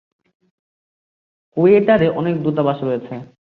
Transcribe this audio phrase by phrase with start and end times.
[1.57, 3.13] কোয়েটারে অনেক দূতাবাস রয়েছে।